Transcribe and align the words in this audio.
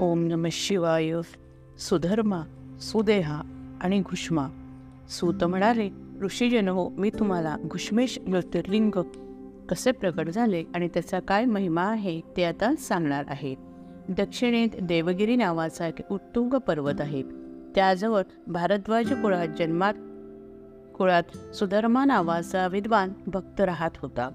ओम 0.00 0.26
नम 0.26 0.46
शिवाय. 0.50 1.12
सुधर्मा 1.78 2.42
सुदेहा 2.80 3.42
आणि 3.80 4.00
घुष्मा. 4.00 4.48
सूत 5.08 5.44
म्हणाले 5.44 5.90
ऋषीजन 6.22 6.68
हो 6.68 6.88
मी 6.88 7.10
तुम्हाला 7.10 7.56
घुष्मेश 7.66 8.18
ज्योतिर्लिंग 8.26 8.90
कसे 9.68 9.92
प्रकट 9.92 10.28
झाले 10.28 10.64
आणि 10.74 10.88
त्याचा 10.88 11.20
काय 11.20 11.44
महिमा 11.44 11.82
आहे 11.82 12.20
ते 12.36 12.44
आता 12.44 12.76
सांगणार 12.76 13.24
आहे. 13.28 13.54
दक्षिणेत 14.08 14.68
देवगिरी 14.82 15.36
नावाचा 15.36 15.86
एक 15.86 16.12
उत्तुंग 16.12 16.54
पर्वत 16.54 17.00
आहे. 17.00 17.22
त्याजवळ 17.74 18.22
भारद्वाज 18.46 19.12
कुळात 19.12 19.48
जन्मात 19.58 19.94
कुळात 20.96 21.54
सुधर्मा 21.54 22.04
नावाचा 22.04 22.66
विद्वान 22.66 23.12
भक्त 23.26 23.60
राहत 23.60 23.90
होता. 24.02 24.30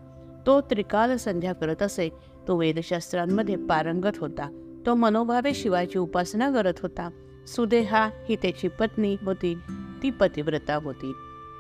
तो 0.46 0.62
त्रिकाल 0.62 1.18
संध्या 1.18 1.54
करत 1.54 1.82
असे 1.82 2.10
तो 2.48 2.58
वेदशास्त्रांमध्ये 2.58 3.56
पारंगत 3.56 4.18
होता. 4.18 4.62
तो 4.86 4.96
मनोभावे 4.96 5.54
शिवाची 5.54 6.00
उपासना 6.00 6.52
करत 6.52 6.74
होता. 6.82 7.10
सुदेहा 7.48 8.10
ही 8.30 8.36
त्याची 8.36 8.68
पत्नी 8.68 9.16
होती. 9.22 9.58
ती 10.04 10.10
पतिव्रता 10.10 10.76
होती. 10.76 11.14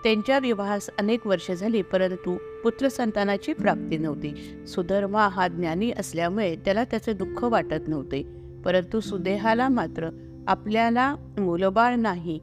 त्यांच्या 0.03 0.39
विवाहास 0.39 0.89
अनेक 0.99 1.27
वर्ष 1.27 1.51
झाली 1.51 1.81
परंतु 1.81 2.38
पुत्रसंतानाची 2.63 3.53
प्राप्ती 3.53 3.98
नव्हती. 3.98 4.55
सुधर्मा 4.67 5.27
हा 5.27 5.48
ज्ञानी 5.48 5.91
असल्यामुळे 5.91 6.55
त्याला 6.55 6.84
त्याचे 6.84 7.13
दुःख 7.13 7.43
वाटत 7.43 7.88
नव्हते. 7.88 8.23
परंतु 8.65 8.99
सुदेहाला 8.99 9.70
मात्र 9.70 10.09
आपल्याला 10.48 11.15
मुलबाळ 11.39 11.95
नाही 11.95 12.39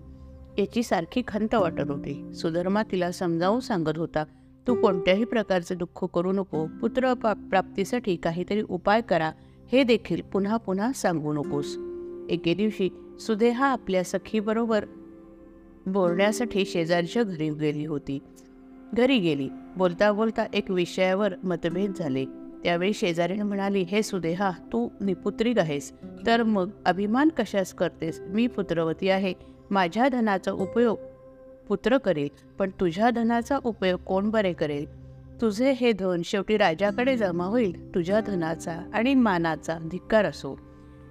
याची 0.59 0.83
सारखी 0.83 1.23
खंत 1.29 1.55
वाटत 1.55 1.91
होती. 1.91 2.35
सुधर्मा 2.35 2.83
तिला 2.83 3.13
समजावून 3.13 3.61
सांगत 3.61 3.99
होता 3.99 4.25
तू 4.67 4.75
कोणत्याही 4.75 5.25
प्रकारचे 5.25 5.75
दुःख 5.75 6.05
करू 6.05 6.33
नको. 6.33 6.67
पुत्र 6.81 7.15
प्राप्तीसाठी 7.15 8.17
काहीतरी 8.17 8.63
उपाय 8.63 9.01
करा. 9.01 9.33
हे 9.73 9.85
देखील 9.85 10.23
पुन्हा 10.33 10.57
पुन्हा 10.57 10.93
सांगू 10.93 11.33
नकोस. 11.33 11.77
एके 12.31 12.55
दिवशी 12.55 12.91
सुदेहा 13.21 13.67
आपल्या 13.67 14.05
सखीबरोबर 14.05 14.85
बोलण्यासाठी 15.87 16.65
शेजारच्या 16.65 17.23
घरी 17.23 17.51
गेली 17.51 17.85
होती. 17.85 18.19
घरी 18.95 19.19
गेली. 19.19 19.49
बोलता 19.77 20.13
बोलता 20.13 20.45
एक 20.55 20.71
विषयावर 20.71 21.35
मतभेद 21.45 21.93
झाले. 21.97 22.25
त्यावेळी 22.65 22.93
शेजारीण 22.93 23.41
म्हणाली 23.41 23.83
हे 23.83 24.03
सुदेहा 24.03 24.51
तू 24.51 24.89
निपुत्रिक 25.01 25.59
आहेस. 25.59 25.93
तर 26.27 26.43
मग 26.43 26.71
अभिमान 26.87 27.29
कशास 27.29 27.75
करतेस? 27.75 28.21
मी 28.21 28.47
पुत्रवती 28.47 29.09
आहे. 29.09 29.35
माझ्या 29.71 30.09
धनाचा 30.09 30.53
उपयोग 30.53 30.97
पुत्र 31.69 31.99
करेल 31.99 32.29
पण 32.59 32.71
तुझ्या 32.81 33.11
धनाचा 33.11 33.59
उपयोग 33.65 34.01
कोण 34.01 34.31
बरे 34.31 34.53
करेल? 34.53 35.02
तुझे 35.43 35.71
हे 35.73 35.93
धन 35.93 36.23
शेवटी 36.25 36.57
राजाकडे 36.57 37.17
जमा 37.17 37.45
होईल 37.45 37.95
तुझ्या 37.95 38.21
धनाचा 38.21 38.73
आणि 38.95 39.15
मानाचा 39.15 39.79
धिक्कार 39.91 40.25
असो. 40.25 40.59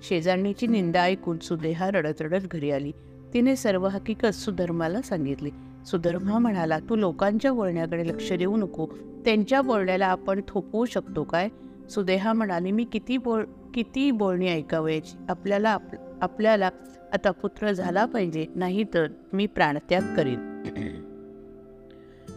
शेजारणीची 0.03 0.67
निंदा 0.67 1.01
ऐकून 1.01 1.37
सुदेहा 1.37 1.89
रडत 1.91 2.21
रडत 2.21 2.47
घरी 2.51 2.71
आली. 2.71 2.91
तिने 3.33 3.55
सर्व 3.55 3.87
हकीकत 3.87 4.27
सुधर्माला 4.27 5.01
सांगितली. 5.01 5.49
सुधर्मा 5.85 6.37
म्हणाला 6.37 6.79
तू 6.79 6.95
लोकांच्या 6.95 7.53
बोलण्याकडे 7.53 8.07
लक्ष 8.07 8.33
देऊ 8.33 8.55
नको. 8.57 8.87
त्यांच्या 9.25 9.61
बोलण्याला 9.61 10.05
आपण 10.05 10.41
थोपवू 10.47 10.85
शकतो 10.85 11.23
काय? 11.23 11.49
सुदेहा 11.89 12.33
म्हणाली 12.33 12.71
मी 12.71 12.83
किती 12.83 13.17
बोल 13.17 13.43
किती 13.73 14.11
बोलणी 14.11 14.49
ऐकावयाची 14.49 15.17
आपल्याला 15.29 15.69
आप 15.69 15.81
आपल्याला 16.21 16.69
आता 17.13 17.31
पुत्र 17.31 17.71
झाला 17.71 18.05
पाहिजे 18.05 18.45
नाही 18.55 18.83
तर 18.83 19.07
मी 19.33 19.47
प्राणत्याग 19.47 20.15
करीन. 20.15 21.00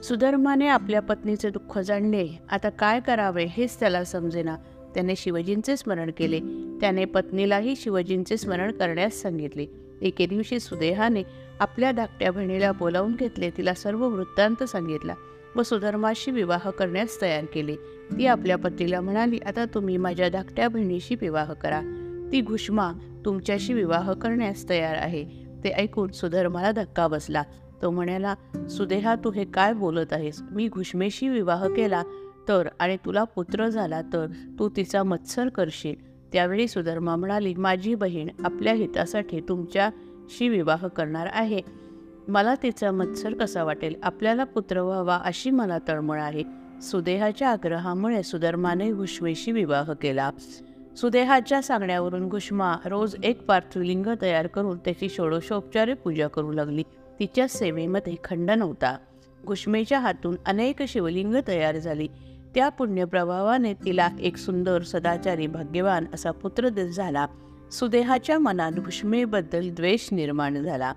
सुधर्माने 0.09 0.67
आपल्या 0.69 1.03
पत्नीचे 1.03 1.51
दुःख 1.51 1.79
जाणले. 1.79 2.29
आता 2.51 2.71
काय 2.71 3.01
करावे 3.01 3.45
हेच 3.45 3.81
त्याला 3.81 4.05
समजेना. 4.05 4.57
त्याने 4.95 5.17
शिवजींचे 5.17 5.77
स्मरण 5.77 6.11
केले. 6.17 6.41
त्याने 6.81 7.05
पत्नीलाही 7.05 7.77
शिवजींचे 7.77 8.37
स्मरण 8.37 8.73
करण्यास 8.73 9.15
सांगितले. 9.15 9.67
एके 10.03 10.27
दिवशी 10.27 10.61
सुदेहाने 10.61 11.23
आपल्या 11.61 11.93
धाकट्या 11.93 12.33
बहिणीला 12.33 12.73
बोलावून 12.73 13.15
घेतले. 13.15 13.51
तिला 13.51 13.75
सर्व 13.75 14.09
वृत्तांत 14.09 14.63
सांगितला 14.63 15.15
व 15.57 15.63
सुधर्माशी 15.63 16.31
विवाह 16.31 16.71
करण्यास 16.71 17.23
तयार 17.23 17.45
केले. 17.45 17.75
ती 18.19 18.27
आपल्या 18.27 18.59
पतीला 18.59 19.01
म्हणाली 19.01 19.39
आता 19.39 19.65
तुम्ही 19.65 19.97
माझ्या 19.97 20.29
धाकट्या 20.29 20.69
बहिणीशी 20.69 21.17
विवाह 21.21 21.53
करा. 21.53 21.81
ती 22.33 22.41
घुष्मा 22.41 22.93
तुमच्याशी 23.25 23.73
विवाह 23.73 24.13
करण्यास 24.13 24.69
तयार 24.69 24.97
आहे. 24.97 25.25
ते 25.65 25.71
ऐकून 25.71 26.11
सुधर्माला 26.11 26.71
धक्का 26.71 27.09
बसला. 27.09 27.43
तो 27.83 27.91
म्हणाला 27.91 28.35
सुदेहा 28.71 29.15
तू 29.25 29.31
हे 29.31 29.45
काय 29.45 29.73
बोलत 29.73 30.13
आहेस? 30.13 30.43
मी 30.51 30.69
घुष्मेशी 30.69 31.29
विवाह 31.29 31.67
केला 31.69 32.03
तर 32.49 32.69
आणि 32.79 32.97
तुला 32.97 33.25
पुत्र 33.25 33.69
झाला 33.69 34.01
तर 34.03 34.27
तू 34.59 34.69
तिचा 34.69 35.03
मत्सर 35.03 35.49
करशील. 35.49 35.95
त्यावेळी 36.33 36.69
सुधर्मा 36.69 37.17
म्हणाली 37.17 37.55
माझी 37.55 37.95
बहीण 37.95 38.29
आपल्या 38.45 38.73
हितासाठी 38.73 39.41
तुमच्याशी 39.41 40.49
विवाह 40.49 40.87
करणार 40.87 41.29
आहे. 41.33 41.61
मला 42.29 42.55
तिचा 42.55 42.91
मत्सर 42.91 43.35
कसा 43.35 43.65
वाटेल? 43.65 43.95
आपल्याला 44.03 44.45
पुत्र 44.45 44.81
व्हावा 44.81 45.17
अशी 45.25 45.51
मला 45.51 45.79
तळमळ 45.89 46.21
आहे 46.21 46.43
सुदेहाच्या 46.83 47.49
आग्रहामुळे 47.49 48.23
सुधर्माने 48.23 48.93
घुष्मेशी 48.93 49.53
विवाह 49.53 49.93
केला. 49.93 50.31
सुदेहाच्या 50.97 51.63
सांगण्यावरून 51.63 52.29
घुष्मा 52.29 52.75
रोज 52.85 53.17
एक 53.25 53.45
पार्थिवलिंग 53.47 54.07
तयार 54.23 54.47
करून 54.47 54.79
त्याची 54.79 55.09
षोडशोपचारे 55.09 55.95
पूजा 55.95 56.29
करू 56.29 56.53
लागली. 56.53 56.83
तिच्या 57.21 57.49
सेवेमध्ये 57.49 58.15
खंड 58.25 58.51
नव्हता. 58.51 58.97
घुष्मेच्या 59.47 59.99
हातून 59.99 60.37
अनेक 60.47 60.83
शिवलिंग 60.83 61.35
तयार 61.49 61.79
झाली. 61.79 62.09
त्या 62.55 62.69
पुण्यप्रभावाने 62.69 63.75
तिला 63.75 64.09
एक 64.21 64.37
सुंदर 64.37 64.83
सदाचारी 64.83 65.47
भाग्यवान 65.47 66.05
असा 66.15 66.31
पुत्र 66.31 66.69
झाला. 66.69 67.27
सुदेहाच्या 67.73 68.39
मनात 68.39 68.73
घुष्मेबद्दल 68.73 69.71
द्वेष 69.71 70.09
निर्माण 70.13 70.63
झाला. 70.63 70.93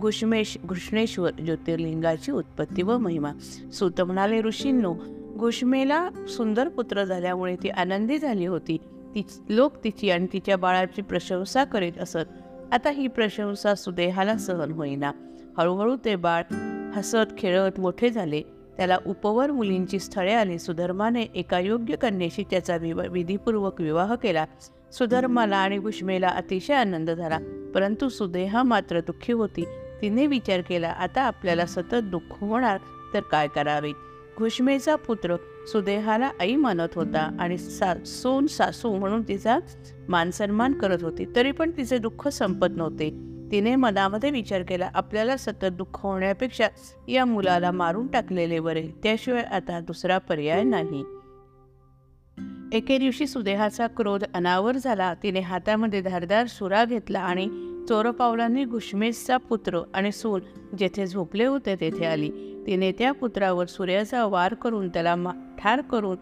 घुष्मेश 0.00 0.58
घृष्णेश्वर 0.64 1.30
ज्योतिर्लिंगाची 1.30 2.32
उत्पत्ती 2.32 2.82
व 2.82 2.98
महिमा. 2.98 3.32
सुत 3.72 4.00
म्हणाले 4.00 4.42
ऋषींनो 4.42 4.94
घुष्मेला 5.36 6.10
सुंदर 6.28 6.68
पुत्र 6.68 7.04
झाल्यामुळे 7.04 7.56
ती 7.56 7.68
आनंदी 7.68 8.18
झाली 8.18 8.46
होती. 8.46 8.76
ती 9.14 9.22
लोक 9.48 9.84
तिची 9.84 10.10
आणि 10.10 10.26
तिच्या 10.32 10.56
बाळाची 10.56 11.02
प्रशंसा 11.02 11.64
करीत 11.64 11.92
असत. 12.00 12.28
आता 12.72 12.90
ही 12.90 13.06
प्रशंसा 13.08 13.74
सुदेहाला 13.74 14.36
सहन 14.36 14.72
होईना. 14.72 15.12
हळूहळू 15.58 15.96
ते 16.04 16.16
बाळ 16.16 16.42
हसत 16.94 17.36
खेळत 17.38 17.80
मोठे 17.80 18.10
झाले. 18.10 18.42
त्याला 18.76 18.98
उपवर 19.06 19.50
मुलींची 19.50 19.98
स्थळे 19.98 20.32
आली 20.32 20.58
सुधर्माने 20.58 21.22
एका 21.22 21.58
योग्य 21.58 21.96
कन्येशी 21.96 22.44
त्याचा 22.50 22.76
विवा 22.76 23.02
विधीपूर्वक 23.10 23.80
विवाह 23.80 24.14
केला. 24.14 24.44
सुधर्माला 24.92 25.56
आणि 25.56 25.78
घुष्मेला 25.78 26.28
अतिशय 26.28 26.74
आनंद 26.74 27.10
झाला 27.10 27.38
परंतु 27.74 28.08
सुदेहा 28.08 28.62
मात्र 28.62 29.00
दुःखी 29.00 29.32
होती. 29.32 29.64
तिने 30.02 30.26
विचार 30.26 30.60
केला 30.60 30.88
आता 30.88 31.22
आपल्याला 31.22 31.66
सतत 31.66 31.94
दुःख 31.94 32.32
होणार 32.40 32.78
तर 33.14 33.20
काय 33.20 33.48
करावे? 33.48 33.92
घुष्मेचा 34.40 34.96
पुत्र 34.96 35.36
सुदेहाला 35.66 36.30
आई 36.40 36.56
मानत 36.56 36.88
होता 36.94 37.36
आणि 37.40 37.58
सा 37.58 37.94
सोन 37.94 38.46
सासू 38.46 38.96
म्हणून 38.96 39.22
तिचा 39.28 39.58
मानसन्मान 40.08 40.72
करत 40.72 41.02
होती. 41.02 41.24
तरी 41.36 41.52
पण 41.52 41.70
तिचे 41.70 41.98
दुःख 41.98 42.28
संपत 42.28 42.66
नव्हते. 42.70 43.10
तिने 43.52 43.76
मनामध्ये 43.76 44.30
विचार 44.30 44.62
केला 44.62 44.90
आपल्याला 44.94 45.36
सतत 45.36 45.66
दुःख 45.66 46.00
होण्यापेक्षा 46.00 46.68
या 47.08 47.24
मुलाला 47.24 47.70
मारून 47.70 48.06
टाकलेले 48.06 48.60
बरे. 48.60 48.88
त्याशिवाय 49.02 49.42
आता 49.42 49.80
दुसरा 49.80 50.18
पर्याय 50.18 50.62
नाही. 50.62 51.04
एके 52.72 52.98
दिवशी 52.98 53.26
सुदेहाचा 53.26 53.86
क्रोध 53.86 54.24
अनावर 54.34 54.76
झाला. 54.76 55.14
तिने 55.14 55.40
हातामध्ये 55.40 56.00
धारदार 56.00 56.46
सुरा 56.46 56.84
घेतला 56.84 57.20
आणि 57.20 57.69
चोरपावलांनी 57.88 58.64
घुष्मेशचा 58.64 59.36
पुत्र 59.36 59.82
आणि 59.94 60.12
सून 60.12 60.40
जेथे 60.78 61.06
झोपले 61.06 61.44
होते 61.44 61.76
तेथे 61.76 62.04
आली. 62.04 62.30
तिने 62.66 62.92
त्या 62.92 63.12
पुत्रावर 63.12 63.66
सूर्याचा 63.66 64.26
वार 64.26 64.54
करून 64.54 64.88
त्याला 64.88 65.14
ठार 65.58 65.80
करून 65.80 66.16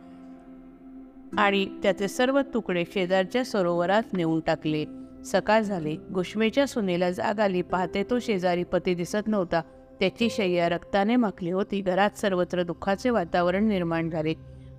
आणि 1.39 1.67
त्याचे 1.83 2.09
सर्व 2.09 2.41
तुकडे 2.55 2.85
शेजारच्या 2.93 3.45
सरोवरात 3.45 4.03
नेऊन 4.13 4.41
टाकले. 4.41 4.85
सकाळ 5.25 5.61
झाली. 5.61 5.97
गुष्मेच्या 6.15 6.67
सुनेला 6.67 7.11
जाग 7.11 7.41
आली. 7.41 7.63
पाहते 7.63 8.05
तो 8.11 8.19
शेजारी 8.19 8.65
पती 8.65 8.95
दिसत 8.95 9.27
नव्हता. 9.27 9.61
त्याची 10.01 10.29
शय्या 10.31 10.69
रक्ताने 10.69 11.17
माखली 11.17 11.51
होती. 11.51 11.81
घरात 11.81 12.19
सर्वत्र 12.19 12.63
दुःखाचे 12.63 13.11
वातावरण 13.11 13.69
निर्माण 13.69 14.11
झाले. 14.11 14.35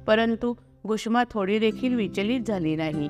परंतु 0.07 0.53
गुष्मा 0.87 1.23
थोडी 1.31 1.59
देखील 1.59 1.95
विचलित 1.95 2.41
झाली 2.47 2.75
नाही. 2.75 3.09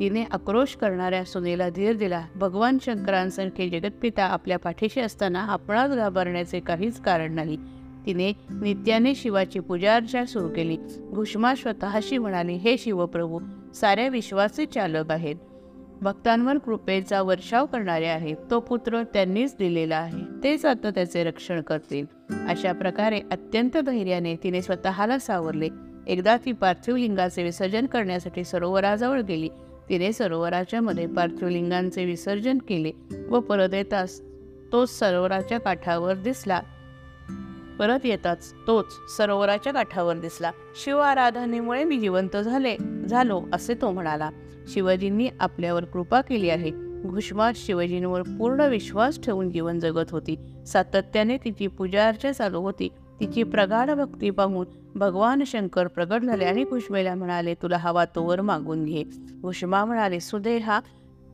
तिने 0.00 0.24
आक्रोश 0.30 0.76
करणाऱ्या 0.76 1.24
सुनेला 1.24 1.68
धीर 1.68 1.96
दिला. 1.96 2.26
भगवान 2.36 2.78
शंकरांसारखे 2.82 3.68
जगतपिता 3.68 4.24
आपल्या 4.24 4.58
पाठीशी 4.58 5.00
असताना 5.00 5.40
आपणास 5.40 5.90
घाबरण्याचे 5.90 6.60
काहीच 6.60 7.00
कारण 7.00 7.34
नाही. 7.34 7.56
तिने 8.06 8.32
नित्याने 8.50 9.14
शिवाची 9.14 9.60
पूजा 9.60 9.94
अर्चा 9.94 10.24
सुरू 10.24 10.48
केली. 10.48 10.76
घुष्मा 11.12 11.54
स्वतःशी 11.54 12.18
म्हणाली 12.18 12.54
हे 12.54 12.78
शिवप्रभू 12.78 13.40
साऱ्या 13.74 14.08
विश्वाचे 14.08 14.66
चालक 14.66 15.10
आहेत. 15.10 15.36
भक्तांवर 16.00 16.58
कृपेचा 16.58 17.22
वर्षाव 17.22 17.66
करणारे 17.66 18.06
आहेत. 18.06 18.36
तो 18.50 18.60
पुत्र 18.60 19.02
त्यांनीच 19.02 19.56
दिलेला 19.58 19.96
आहे. 19.96 20.42
तेच 20.42 20.66
आता 20.66 20.90
त्याचे 20.90 21.24
रक्षण 21.24 21.60
करतील. 21.60 22.06
अशा 22.48 22.72
प्रकारे 22.72 23.20
अत्यंत 23.32 23.76
धैर्याने 23.76 24.36
तिने 24.36 24.62
स्वतःला 24.62 25.18
सावरले. 25.18 25.68
एकदा 26.06 26.36
ती 26.36 26.52
पार्थिव 26.52 26.96
लिंगाचे 26.96 27.42
विसर्जन 27.42 27.86
करण्यासाठी 27.86 28.44
सरोवराजवळ 28.44 29.20
गेली. 29.20 29.48
तिने 29.88 30.12
सरोवराच्या 30.12 30.80
मध्ये 30.80 31.06
पार्थिवलिंगांचे 31.06 32.04
विसर्जन 32.04 32.58
केले 32.58 32.92
व 33.30 33.40
परत 33.40 33.74
येताच 33.74 34.22
तोच 34.72 34.98
सरोवराच्या 34.98 35.60
काठावर 35.60 36.14
दिसला. 36.14 36.60
परत 37.78 37.98
येताच 38.04 38.54
तोच 38.66 39.16
सरोवराच्या 39.16 39.72
काठावर 39.72 40.18
दिसला. 40.18 40.50
शिव 40.84 40.98
आराधनेमुळे 40.98 41.84
मी 41.84 41.98
जिवंत 41.98 42.36
झाले 42.36 42.76
झालो 43.08 43.42
असे 43.52 43.74
तो 43.74 43.90
म्हणाला. 43.90 44.30
शिवाजींनी 44.68 45.28
आपल्यावर 45.40 45.84
कृपा 45.84 46.20
केली 46.20 46.50
आहे. 46.50 46.70
घुष्मा 47.02 47.50
शिवाजींवर 47.54 48.22
पूर्ण 48.22 48.60
विश्वास 48.60 49.20
ठेवून 49.22 49.50
जीवन 49.50 49.78
जगत 49.78 50.10
होती. 50.10 50.36
सातत्याने 50.66 51.36
तिची 51.36 51.66
पूजा 51.66 52.08
अर्चा 52.08 52.32
चालू 52.32 52.60
होती. 52.60 52.88
तिची 53.20 53.42
प्रगाढ 53.42 53.90
भक्ती 53.90 54.30
पाहून 54.30 54.66
भगवान 54.94 55.42
शंकर 55.46 55.86
प्रगट 55.86 56.22
झाले 56.22 56.44
आणि 56.44 56.64
घुष्मेला 56.64 57.14
म्हणाले 57.14 57.54
तुला 57.54 57.76
हवा 57.76 58.04
तोवर 58.04 58.40
मागून 58.40 58.84
घे. 58.84 59.02
कुष्मा 59.42 59.84
म्हणाले 59.84 60.20
सुदेहा 60.20 60.80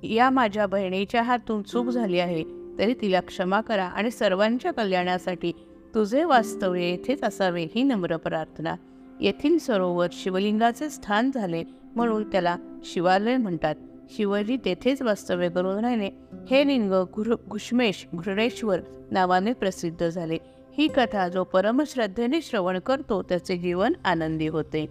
या 0.03 0.31
माझ्या 0.31 0.67
बहिणीच्या 0.67 1.23
हातून 1.23 1.63
चूक 1.63 1.87
झाली 1.87 2.19
आहे. 2.19 2.45
तरी 2.79 2.95
तिला 3.01 3.21
क्षमा 3.21 3.61
करा 3.61 3.85
आणि 3.85 4.11
सर्वांच्या 4.11 4.73
कल्याणासाठी 4.73 5.53
तुझे 5.95 6.25
वास्तव्य 6.25 6.83
येथेच 6.83 7.25
असावे 7.25 7.67
ही 7.75 7.83
नम्र 7.83 8.17
प्रार्थना. 8.17 8.75
येथील 9.21 9.59
सरोवर 9.59 10.07
शिवलिंगाचे 10.13 10.91
स्थान 10.91 11.31
झाले 11.35 11.65
म्हणून 11.97 12.31
त्याला 12.31 12.57
शिवालय 12.85 13.37
म्हणतात. 13.37 13.75
शिवजी 14.11 14.57
तेथेच 14.65 15.03
वास्तव्य 15.03 15.49
करून 15.49 15.85
राहिले. 15.85 16.11
हे 16.51 16.67
लिंग 16.67 16.93
घुर 17.15 17.37
घुष्मेश 17.49 18.07
घृणेश्वर 18.15 18.81
नावाने 19.11 19.53
प्रसिद्ध 19.53 20.09
झाले. 20.09 20.39
ही 20.79 20.89
कथा 20.89 21.29
जो 21.29 21.45
परमश्रद्धेने 21.45 22.41
श्रवण 22.43 22.79
करतो 22.79 23.23
त्याचे 23.23 23.57
जीवन 23.57 23.93
आनंदी 24.05 24.47
होते. 24.47 24.87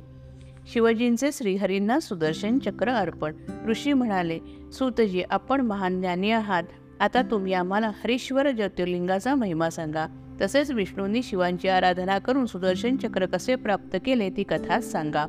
शिवजींचे 0.74 1.30
श्रीहरींना 1.34 2.00
सुदर्शन 2.00 2.60
चक्र 2.60 2.90
अर्पण. 2.90 3.34
ऋषी 3.68 3.94
म्हणाले 3.94 4.40
सुतजी 4.72 5.24
आपण 5.30 5.62
महान 5.62 6.00
ज्ञानी 6.00 6.32
आहात. 6.32 6.64
आता 7.00 7.22
तुम्ही 7.22 7.54
आम्हाला 7.54 7.88
हरीश्वर 7.88 8.52
ज्योतिर्लिंगाचा 8.52 9.36
महिमा 9.36 9.70
सांगा. 9.70 10.08
तसेच 10.42 10.72
विष्णूंनी 10.72 11.24
शिवांची 11.24 11.68
आराधना 11.68 12.20
करून 12.20 12.46
सुदर्शन 12.46 12.98
चक्र 12.98 13.26
कसे 13.26 13.56
प्राप्त 13.56 13.98
केले 14.06 14.30
ती 14.30 14.44
कथा 14.44 14.82
सांगा. 14.82 15.26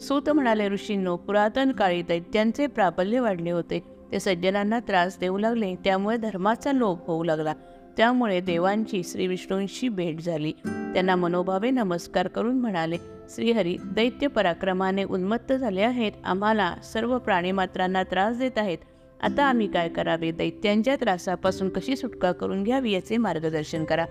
सूत 0.00 0.30
म्हणाले 0.30 0.68
ऋषींनो 0.68 1.16
पुरातन 1.16 1.72
काळी 1.72 2.02
दैत्यांचे 2.02 2.66
प्राबल्य 2.66 3.20
वाढले 3.20 3.50
होते. 3.50 3.84
ते 4.12 4.20
सज्जनांना 4.20 4.80
त्रास 4.80 5.18
देऊ 5.18 5.38
लागले. 5.38 5.74
त्यामुळे 5.74 6.16
धर्माचा 6.16 6.72
लोप 6.72 7.06
होऊ 7.06 7.24
लागला. 7.24 7.52
त्यामुळे 7.98 8.40
देवांची 8.40 9.02
श्री 9.04 9.26
विष्णूंशी 9.26 9.88
भेट 9.88 10.20
झाली. 10.20 10.52
त्यांना 10.66 11.16
मनोभावे 11.16 11.70
नमस्कार 11.70 12.26
करून 12.26 12.58
म्हणाले 12.58 12.96
श्रीहरी 13.30 13.76
दैत्य 13.84 14.26
पराक्रमाने 14.26 15.04
उन्मत्त 15.04 15.52
झाले 15.52 15.80
आहेत. 15.80 16.12
आम्हाला 16.24 16.74
सर्व 16.92 17.18
प्राणीमात्रांना 17.18 18.02
त्रास 18.02 18.38
देत 18.38 18.58
आहेत. 18.58 18.78
आता 19.22 19.44
आम्ही 19.44 19.68
काय 19.68 19.88
करावे? 19.88 20.30
दैत्यांच्या 20.30 20.96
त्रासापासून 20.96 21.68
कशी 21.68 21.96
सुटका 21.96 22.32
करून 22.32 22.62
घ्यावी 22.62 22.92
याचे 22.92 23.16
मार्गदर्शन 23.16 23.84
करा. 23.84 24.04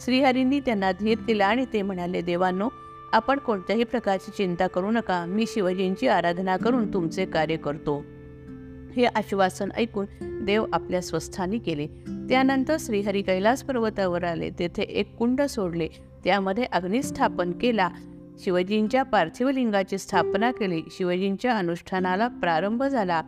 श्रीहरींनी 0.00 0.60
त्यांना 0.60 0.92
धीर 0.92 1.18
दिला 1.26 1.46
आणि 1.46 1.64
ते 1.72 1.82
म्हणाले 1.82 2.20
देवांनो 2.20 2.68
आपण 3.12 3.38
कोणत्याही 3.38 3.84
प्रकारची 3.84 4.30
चिंता 4.36 4.66
करू 4.66 4.90
नका. 4.90 5.24
मी 5.24 5.44
शिवजींची 5.48 6.08
आराधना 6.08 6.56
करून 6.56 6.94
तुमचे 6.94 7.26
कार्य 7.26 7.56
करतो. 7.56 8.04
हे 8.96 9.04
आश्वासन 9.04 9.70
ऐकून 9.76 10.06
देव 10.44 10.66
आपल्या 10.72 11.02
स्वस्थानी 11.02 11.58
केले. 11.58 12.13
त्यानंतर 12.28 12.76
श्रीहरी 12.80 13.22
कैलास 13.22 13.62
पर्वतावर 13.62 14.24
आले. 14.24 14.50
तेथे 14.50 14.82
एक 14.82 15.16
कुंड 15.16 15.42
सोडले. 15.42 15.88
त्यामध्ये 16.24 16.64
अग्निस्थापन 16.64 17.52
केला. 17.52 17.88
शिवजींच्या 18.38 19.02
पार्थिव 19.02 19.50
लिंगाची 19.50 19.98
स्थापना 19.98 20.50
केली. 20.50 20.82
शिवजींच्या 20.90 21.56
अनुष्ठानाला 21.56 22.28
प्रारंभ 22.28 22.84
झाला. 22.84 23.22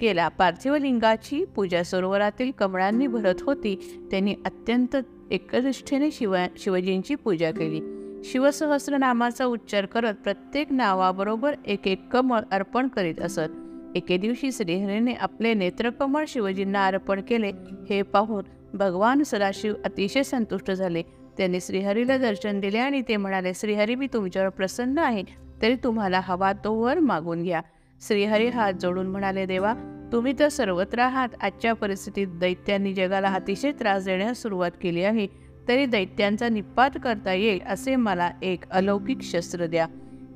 केला. 0.00 0.28
पार्थिव 0.28 0.76
लिंगाची 0.76 1.44
पूजा 1.44 1.82
सरोवरातील 1.82 2.50
कमळांनी 2.50 3.06
भरत 3.06 3.34
होती. 3.40 4.06
त्यांनी 4.10 4.34
अत्यंत 4.44 4.96
एकनिष्ठेने 5.30 6.10
शिव 6.10 6.36
शिवजींची 6.58 7.14
पूजा 7.14 7.50
केली. 7.50 7.94
शिवसहस्रनामाचा 8.24 9.44
उच्चार 9.44 9.86
करत 9.86 10.14
प्रत्येक 10.14 10.72
नावाबरोबर 10.72 11.54
एक 11.66 11.88
एक 11.88 12.08
कमळ 12.08 12.40
अर्पण 12.50 12.88
करीत 12.88 13.20
असत. 13.20 13.67
एके 13.94 14.16
दिवशी 14.16 14.52
श्रीहरीने 14.52 15.14
आपले 15.14 15.54
नेत्रकमळ 15.54 16.24
शिवजींना 16.28 16.86
अर्पण 16.86 17.20
केले. 17.20 17.52
हे 17.90 18.02
पाहून 18.02 18.44
भगवान 18.74 19.22
सदाशिव 19.22 19.74
अतिशय 19.84 20.22
संतुष्ट 20.22 20.70
झाले. 20.70 21.02
त्यांनी 21.38 21.60
श्रीहरीला 21.60 22.18
दर्शन 22.18 22.60
दिले 22.60 22.78
आणि 22.78 23.02
ते 23.08 23.16
म्हणाले 23.16 23.52
श्रीहरी 23.54 23.94
मी 23.94 24.06
तुमच्यावर 24.12 24.48
प्रसन्न 24.48 24.98
आहे 24.98 25.22
तरी 25.62 25.74
तुम्हाला 25.74 26.20
हवा 26.24 26.52
तो 26.52 26.74
वर 26.74 26.98
मागून 26.98 27.42
घ्या. 27.42 27.60
श्रीहरी 28.06 28.48
हात 28.48 28.72
जोडून 28.72 29.06
म्हणाले 29.06 29.46
देवा 29.46 29.74
तुम्ही 30.12 30.32
तर 30.38 30.48
सर्वत्र 30.48 30.98
आहात. 30.98 31.28
आजच्या 31.42 31.72
परिस्थितीत 31.72 32.26
दैत्यांनी 32.26 32.94
जगाला 32.94 33.28
अतिशय 33.28 33.72
त्रास 33.72 34.04
देण्यास 34.04 34.42
सुरुवात 34.42 34.70
केली 34.82 35.02
आहे. 35.04 35.26
तरी 35.68 35.86
दैत्यांचा 35.86 36.48
निपात 36.48 36.90
करता 37.04 37.32
येईल 37.32 37.60
असे 37.66 37.96
मला 37.96 38.30
एक 38.42 38.68
अलौकिक 38.70 39.18
शस्त्र 39.22 39.66
द्या. 39.66 39.86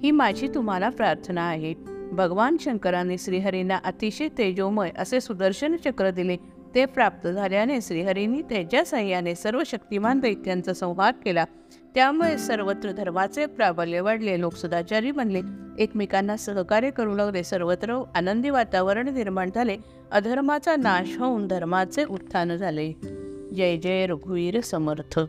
ही 0.02 0.10
माझी 0.10 0.48
तुम्हाला 0.48 0.88
प्रार्थना 0.88 1.42
आहे. 1.42 1.91
भगवान 2.12 2.56
शंकराने 2.60 3.18
श्रीहरींना 3.18 3.78
अतिशय 3.84 4.28
तेजोमय 4.38 4.90
असे 4.98 5.20
सुदर्शन 5.20 5.76
चक्र 5.76 6.10
दिले. 6.10 6.36
ते 6.74 6.84
प्राप्त 6.84 7.28
झाल्याने 7.28 7.80
श्रीहरींनी 7.80 8.42
त्याच्या 8.42 8.84
सहाय्याने 8.84 9.34
सर्व 9.34 9.62
शक्तिमान 9.66 10.20
दैत्यांचा 10.20 10.74
संहार 10.74 11.14
केला. 11.24 11.44
त्यामुळे 11.94 12.38
सर्वत्र 12.38 12.92
धर्माचे 12.92 13.46
प्राबल्य 13.46 14.00
वाढले. 14.00 14.40
लोक 14.40 14.54
सदाचारी 14.54 15.10
बनले. 15.10 15.40
एकमेकांना 15.78 16.36
सहकार्य 16.36 16.90
करू 16.90 17.16
लागले. 17.16 17.42
सर्वत्र 17.42 18.02
आनंदी 18.14 18.50
वातावरण 18.50 19.08
निर्माण 19.08 19.50
झाले. 19.54 19.76
अधर्माचा 20.10 20.76
नाश 20.76 21.18
होऊन 21.18 21.48
धर्माचे 21.48 22.04
उत्थान 22.04 22.56
झाले. 22.56 22.92
जय 23.56 23.76
जय 23.76 24.06
रघुवीर 24.06 24.60
समर्थ. 24.60 25.20